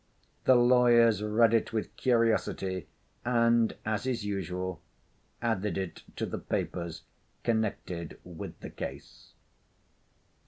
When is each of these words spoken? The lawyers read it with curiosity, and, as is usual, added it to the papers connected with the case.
The 0.45 0.55
lawyers 0.55 1.21
read 1.21 1.53
it 1.53 1.73
with 1.73 1.95
curiosity, 1.95 2.87
and, 3.23 3.75
as 3.85 4.07
is 4.07 4.25
usual, 4.25 4.81
added 5.43 5.77
it 5.77 6.01
to 6.15 6.25
the 6.25 6.39
papers 6.39 7.03
connected 7.43 8.19
with 8.23 8.59
the 8.61 8.71
case. 8.71 9.33